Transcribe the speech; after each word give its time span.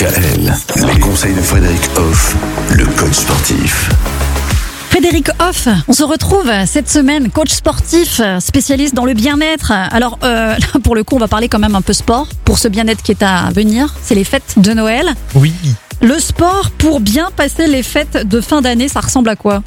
DKL, 0.00 0.50
les 0.86 0.98
conseils 0.98 1.34
de 1.34 1.42
Frédéric 1.42 1.82
Hoff, 1.96 2.34
le 2.70 2.86
coach 2.86 3.12
sportif. 3.12 3.90
Frédéric 4.88 5.28
Hoff, 5.40 5.68
on 5.88 5.92
se 5.92 6.02
retrouve 6.02 6.50
cette 6.64 6.88
semaine, 6.88 7.30
coach 7.30 7.50
sportif, 7.50 8.22
spécialiste 8.38 8.94
dans 8.94 9.04
le 9.04 9.12
bien-être. 9.12 9.72
Alors 9.72 10.18
euh, 10.24 10.54
là, 10.56 10.80
pour 10.82 10.94
le 10.94 11.04
coup, 11.04 11.16
on 11.16 11.18
va 11.18 11.28
parler 11.28 11.50
quand 11.50 11.58
même 11.58 11.74
un 11.74 11.82
peu 11.82 11.92
sport 11.92 12.28
pour 12.46 12.58
ce 12.58 12.68
bien-être 12.68 13.02
qui 13.02 13.12
est 13.12 13.22
à 13.22 13.50
venir. 13.50 13.94
C'est 14.02 14.14
les 14.14 14.24
fêtes 14.24 14.54
de 14.56 14.72
Noël. 14.72 15.06
Oui, 15.34 15.52
Le 16.00 16.18
sport 16.18 16.70
pour 16.78 17.00
bien 17.00 17.28
passer 17.36 17.66
les 17.66 17.82
fêtes 17.82 18.26
de 18.26 18.40
fin 18.40 18.62
d'année, 18.62 18.88
ça 18.88 19.00
ressemble 19.00 19.28
à 19.28 19.36
quoi? 19.36 19.62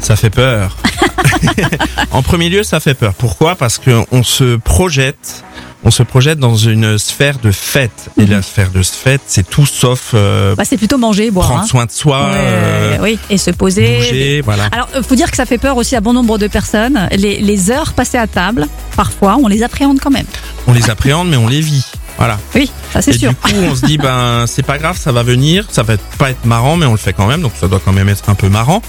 Ça 0.00 0.16
fait 0.16 0.30
peur. 0.30 0.76
en 2.10 2.22
premier 2.22 2.48
lieu, 2.48 2.64
ça 2.64 2.80
fait 2.80 2.94
peur. 2.94 3.14
Pourquoi? 3.14 3.54
Parce 3.54 3.78
qu'on 3.78 4.24
se 4.24 4.56
projette, 4.56 5.44
on 5.84 5.90
se 5.90 6.02
projette 6.02 6.38
dans 6.38 6.54
une 6.56 6.98
sphère 6.98 7.38
de 7.38 7.50
fête. 7.50 8.10
Et 8.18 8.26
la 8.26 8.42
sphère 8.42 8.70
de 8.70 8.82
fête, 8.82 9.22
c'est 9.26 9.48
tout 9.48 9.66
sauf 9.66 10.12
euh, 10.14 10.54
bah, 10.54 10.64
C'est 10.64 10.76
plutôt 10.76 10.98
manger, 10.98 11.30
boire. 11.30 11.46
prendre 11.48 11.62
hein. 11.62 11.66
soin 11.66 11.86
de 11.86 11.90
soi, 11.90 12.30
Ouais, 12.30 12.36
euh, 12.36 12.96
oui, 13.00 13.18
et 13.30 13.38
se 13.38 13.50
poser. 13.50 13.96
bouger, 13.96 14.40
voilà. 14.42 14.64
Alors, 14.72 14.88
euh, 14.94 15.02
faut 15.02 15.14
dire 15.14 15.30
que 15.30 15.36
ça 15.36 15.46
fait 15.46 15.58
peur 15.58 15.76
aussi 15.76 15.96
à 15.96 16.00
bon 16.00 16.12
nombre 16.12 16.38
de 16.38 16.46
personnes. 16.46 17.08
Les, 17.16 17.40
les 17.40 17.70
heures 17.70 17.92
passées 17.94 18.18
à 18.18 18.26
table, 18.26 18.66
parfois, 18.96 19.36
on 19.42 19.48
les 19.48 19.62
appréhende 19.62 19.98
quand 20.00 20.10
même. 20.10 20.26
On 20.66 20.72
les 20.72 20.90
appréhende, 20.90 21.28
mais 21.28 21.36
on 21.36 21.48
les 21.48 21.60
vit. 21.60 21.84
Voilà. 22.22 22.38
Oui, 22.54 22.70
ça 22.92 23.02
c'est 23.02 23.10
et 23.14 23.18
sûr. 23.18 23.30
du 23.30 23.34
coup, 23.36 23.60
on 23.70 23.74
se 23.74 23.84
dit 23.84 23.98
ben 23.98 24.44
c'est 24.46 24.62
pas 24.62 24.78
grave, 24.78 24.96
ça 24.96 25.10
va 25.10 25.22
venir, 25.24 25.66
ça 25.70 25.82
va 25.82 25.96
pas 26.18 26.30
être 26.30 26.44
marrant, 26.44 26.76
mais 26.76 26.86
on 26.86 26.92
le 26.92 26.96
fait 26.98 27.12
quand 27.12 27.26
même, 27.26 27.40
donc 27.42 27.52
ça 27.60 27.66
doit 27.66 27.80
quand 27.84 27.92
même 27.92 28.08
être 28.08 28.28
un 28.30 28.34
peu 28.34 28.48
marrant. 28.48 28.80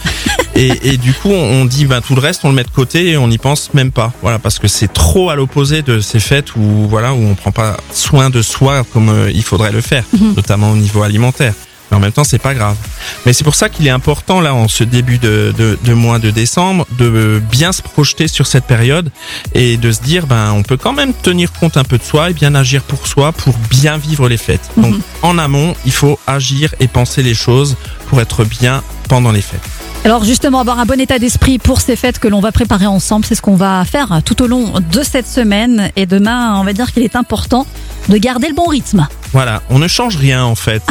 et, 0.55 0.93
et 0.93 0.97
du 0.97 1.13
coup, 1.13 1.29
on 1.31 1.65
dit 1.65 1.85
ben 1.85 1.99
tout 2.01 2.13
le 2.13 2.21
reste, 2.21 2.41
on 2.45 2.49
le 2.49 2.55
met 2.55 2.63
de 2.63 2.69
côté 2.69 3.09
et 3.09 3.17
on 3.17 3.27
n'y 3.27 3.39
pense 3.39 3.73
même 3.73 3.91
pas. 3.91 4.11
Voilà, 4.21 4.37
parce 4.37 4.59
que 4.59 4.67
c'est 4.67 4.91
trop 4.93 5.31
à 5.31 5.35
l'opposé 5.35 5.81
de 5.81 5.99
ces 5.99 6.19
fêtes 6.19 6.55
où 6.55 6.61
voilà 6.87 7.13
où 7.13 7.23
on 7.25 7.33
prend 7.33 7.51
pas 7.51 7.77
soin 7.91 8.29
de 8.29 8.41
soi 8.43 8.83
comme 8.93 9.09
euh, 9.09 9.31
il 9.33 9.43
faudrait 9.43 9.71
le 9.71 9.81
faire, 9.81 10.03
Mhm. 10.13 10.33
notamment 10.35 10.71
au 10.71 10.75
niveau 10.75 11.01
alimentaire. 11.01 11.53
Mais 11.93 11.97
en 11.97 11.99
même 11.99 12.11
temps, 12.11 12.23
c'est 12.23 12.39
pas 12.39 12.55
grave. 12.55 12.75
Mais 13.23 13.33
c'est 13.33 13.43
pour 13.43 13.53
ça 13.53 13.69
qu'il 13.69 13.85
est 13.85 13.91
important 13.91 14.41
là, 14.41 14.55
en 14.55 14.67
ce 14.67 14.83
début 14.83 15.19
de, 15.19 15.53
de, 15.55 15.77
de 15.83 15.93
mois 15.93 16.17
de 16.17 16.31
décembre, 16.31 16.87
de 16.97 17.39
bien 17.51 17.71
se 17.71 17.83
projeter 17.83 18.27
sur 18.27 18.47
cette 18.47 18.63
période 18.63 19.11
et 19.53 19.77
de 19.77 19.91
se 19.91 20.01
dire, 20.01 20.25
ben, 20.25 20.53
on 20.53 20.63
peut 20.63 20.77
quand 20.77 20.93
même 20.93 21.13
tenir 21.13 21.51
compte 21.53 21.77
un 21.77 21.83
peu 21.83 21.99
de 21.99 22.03
soi 22.03 22.31
et 22.31 22.33
bien 22.33 22.55
agir 22.55 22.81
pour 22.81 23.05
soi 23.05 23.31
pour 23.31 23.53
bien 23.69 23.97
vivre 23.97 24.27
les 24.27 24.37
fêtes. 24.37 24.71
Donc, 24.75 24.95
en 25.21 25.37
amont, 25.37 25.75
il 25.85 25.91
faut 25.91 26.17
agir 26.25 26.73
et 26.79 26.87
penser 26.87 27.21
les 27.21 27.35
choses 27.35 27.75
pour 28.07 28.19
être 28.19 28.43
bien 28.43 28.81
pendant 29.07 29.31
les 29.31 29.43
fêtes. 29.43 29.61
Alors 30.05 30.25
justement, 30.25 30.59
avoir 30.59 30.79
un 30.79 30.85
bon 30.85 30.99
état 30.99 31.17
d'esprit 31.17 31.59
pour 31.59 31.79
ces 31.79 31.95
fêtes 31.95 32.19
que 32.19 32.27
l'on 32.27 32.41
va 32.41 32.51
préparer 32.51 32.87
ensemble, 32.87 33.23
c'est 33.23 33.35
ce 33.35 33.41
qu'on 33.41 33.55
va 33.55 33.85
faire 33.85 34.21
tout 34.25 34.41
au 34.41 34.47
long 34.47 34.73
de 34.91 35.03
cette 35.03 35.27
semaine. 35.27 35.91
Et 35.95 36.05
demain, 36.05 36.59
on 36.59 36.63
va 36.63 36.73
dire 36.73 36.91
qu'il 36.91 37.03
est 37.03 37.15
important 37.15 37.65
de 38.09 38.17
garder 38.17 38.49
le 38.49 38.53
bon 38.53 38.65
rythme. 38.65 39.07
Voilà, 39.31 39.61
on 39.69 39.79
ne 39.79 39.87
change 39.87 40.17
rien 40.17 40.43
en 40.43 40.55
fait. 40.55 40.83